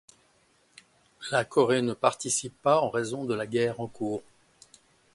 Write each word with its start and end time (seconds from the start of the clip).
La 1.29 1.45
Corée 1.45 1.83
ne 1.83 1.93
participe 1.93 2.59
pas 2.63 2.79
en 2.81 2.89
raison 2.89 3.23
de 3.23 3.35
la 3.35 3.45
guerre 3.45 3.79
en 3.79 3.85
cours. 3.87 4.23